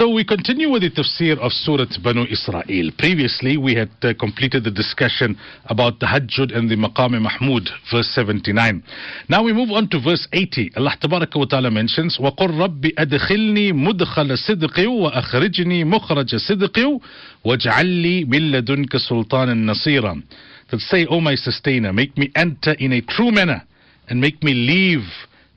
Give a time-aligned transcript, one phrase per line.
[0.00, 2.90] So we continue with the tafsir of Surah Banu Israel.
[2.96, 8.82] Previously, we had uh, completed the discussion about Tahajjud and the Maqam Mahmud, verse 79.
[9.28, 10.70] Now we move on to verse 80.
[10.78, 17.00] Allah Tabaraka wa Ta'ala mentions, وَقُلْ رَبِّ أَدْخِلْنِي مُدْخَلَ صِدْقِي وَأَخْرِجْنِي مُخْرَجَ صِدْقِي
[17.44, 20.22] وَاجْعَلْ مِن لَدُنْكَ سُلْطَانًا نَصِيرًا
[20.70, 23.60] That say, O oh my sustainer, make me enter in a true manner
[24.08, 25.04] and make me leave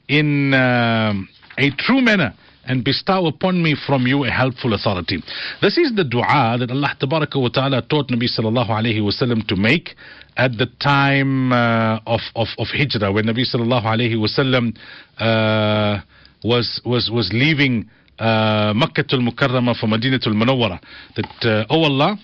[0.10, 1.14] in uh,
[1.58, 2.34] a true manner
[2.66, 5.22] and bestow upon me from you a helpful authority.
[5.62, 9.96] This is the dua that Allah wa Ta'ala taught Nabi Sallallahu Alaihi Wasallam to make
[10.38, 14.76] at the time uh, of, of, of Hijrah, when Nabi Sallallahu Alaihi Wasallam
[15.20, 16.02] uh,
[16.44, 17.90] was, was, was leaving
[18.20, 20.80] uh, Makkah al-Mukarramah for Madinatul Munawwara.
[21.16, 22.18] That, uh, oh Allah,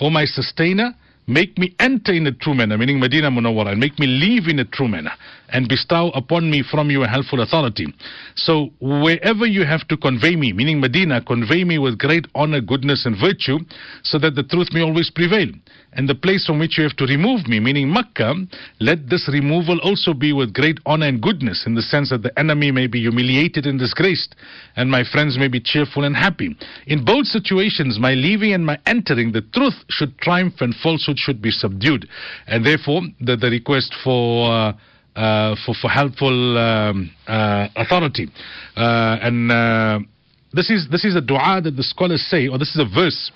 [0.00, 0.94] oh my sustainer,
[1.30, 4.58] make me enter in a true manner, meaning Medina Munawwara, and make me live in
[4.58, 5.12] a true manner,
[5.50, 7.86] and bestow upon me from you a helpful authority.
[8.34, 13.06] So wherever you have to convey me, meaning Medina, convey me with great honor, goodness,
[13.06, 13.58] and virtue,
[14.02, 15.48] so that the truth may always prevail.
[15.92, 18.34] And the place from which you have to remove me, meaning Makkah,
[18.80, 22.36] let this removal also be with great honor and goodness, in the sense that the
[22.38, 24.36] enemy may be humiliated and disgraced,
[24.76, 26.56] and my friends may be cheerful and happy.
[26.86, 31.40] In both situations, my leaving and my entering, the truth should triumph and falsehood should
[31.40, 32.08] be subdued.
[32.46, 34.50] And therefore, the, the request for.
[34.50, 34.72] Uh,
[35.16, 38.28] uh, for, for helpful um, uh, authority.
[38.76, 39.98] Uh, and uh,
[40.52, 43.32] this is this is a dua that the scholars say, or this is a verse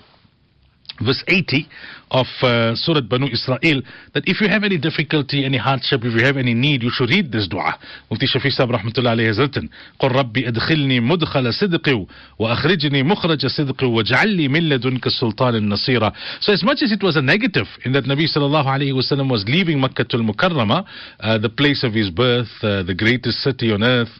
[1.00, 1.68] verse 80
[2.10, 3.82] of uh, Surah Banu Israel
[4.14, 7.08] that if you have any difficulty, any hardship, if you have any need, you should
[7.08, 7.78] read this dua.
[8.10, 12.06] Mufti Shafi Sahib rahmatullah alayhi has written, قُلْ رَبِّ أَدْخِلْنِي مُدْخَلَ صِدْقِ
[12.38, 17.16] وَأَخْرِجْنِي مُخْرَجَ صِدْقِ وَاجْعَلْ لِي مِن لَدُنْكَ سُلْطَانًا نَصِيرًا So as much as it was
[17.16, 20.84] a negative in that Nabi sallallahu alayhi wasallam was leaving Makkah al-Mukarramah,
[21.20, 24.10] uh, the place of his birth, uh, the greatest city on earth,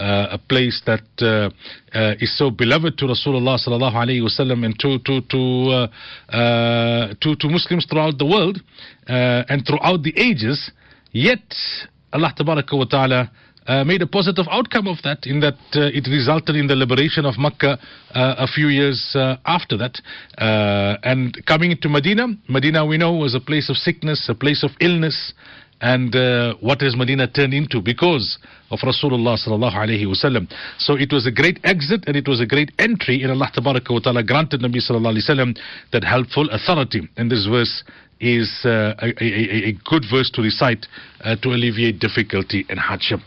[0.00, 1.50] uh, a place that uh,
[1.96, 5.86] uh, is so beloved to Rasulullah sallallahu alaihi wasallam and to to to, uh,
[6.23, 8.61] uh, to to Muslims throughout the world
[9.07, 10.71] uh, and throughout the ages.
[11.11, 11.43] Yet
[12.13, 13.29] Allah wa taala.
[13.67, 17.25] Uh, made a positive outcome of that in that uh, it resulted in the liberation
[17.25, 17.79] of Makkah
[18.13, 19.99] uh, a few years uh, after that.
[20.37, 24.63] Uh, and coming to Medina, Medina we know was a place of sickness, a place
[24.63, 25.33] of illness,
[25.81, 28.37] and uh, what has Medina turned into because
[28.71, 30.51] of Rasulullah sallallahu alaihi wasallam.
[30.79, 33.91] So it was a great exit and it was a great entry, in Allah tabaraka
[33.91, 35.57] wa taala granted Nabi sallallahu alaihi wasallam
[35.91, 37.07] that helpful authority.
[37.17, 37.83] And this verse
[38.19, 40.85] is uh, a, a, a, good verse to recite
[41.21, 43.19] uh, to alleviate difficulty and hardship.